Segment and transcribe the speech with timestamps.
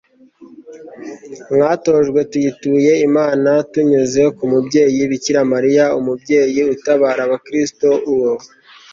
[1.53, 8.31] mwatojwe, tuyituye imana tunyuze ku mubyeyi bikira mariya umubyeyi utabara aba kristu, uwo